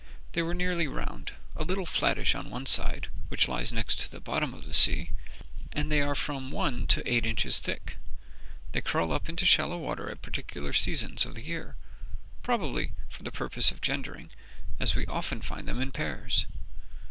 [0.31, 4.19] They were nearly round, a little flattish on one side, which lies next to the
[4.19, 5.11] bottom of the sea;
[5.73, 7.97] and they are from one to eight inches thick.
[8.71, 11.75] They crawl up into shallow water at particular seasons of the year,
[12.41, 14.31] probably for the purpose of gendering,
[14.79, 16.47] as we often find them in pairs.